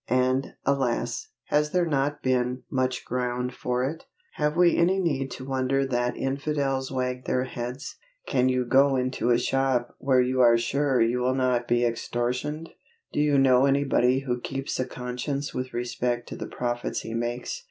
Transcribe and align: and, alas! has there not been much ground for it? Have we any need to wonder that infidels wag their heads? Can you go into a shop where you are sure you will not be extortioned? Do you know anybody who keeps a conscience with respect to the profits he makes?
and, 0.07 0.55
alas! 0.65 1.27
has 1.49 1.69
there 1.69 1.85
not 1.85 2.23
been 2.23 2.63
much 2.71 3.05
ground 3.05 3.53
for 3.53 3.83
it? 3.83 4.03
Have 4.33 4.57
we 4.57 4.75
any 4.75 4.97
need 4.99 5.29
to 5.29 5.45
wonder 5.45 5.85
that 5.85 6.17
infidels 6.17 6.91
wag 6.91 7.25
their 7.25 7.43
heads? 7.43 7.97
Can 8.25 8.49
you 8.49 8.65
go 8.65 8.95
into 8.95 9.29
a 9.29 9.37
shop 9.37 9.93
where 9.99 10.19
you 10.23 10.41
are 10.41 10.57
sure 10.57 11.03
you 11.03 11.19
will 11.19 11.35
not 11.35 11.67
be 11.67 11.85
extortioned? 11.85 12.71
Do 13.13 13.19
you 13.19 13.37
know 13.37 13.67
anybody 13.67 14.21
who 14.21 14.41
keeps 14.41 14.79
a 14.79 14.87
conscience 14.87 15.53
with 15.53 15.71
respect 15.71 16.27
to 16.29 16.35
the 16.35 16.47
profits 16.47 17.01
he 17.01 17.13
makes? 17.13 17.59